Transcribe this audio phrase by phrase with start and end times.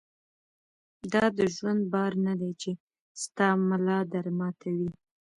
[1.13, 2.71] دا دژوند بار نۀ دی چې
[3.23, 4.89] ستا ملا در ماتوي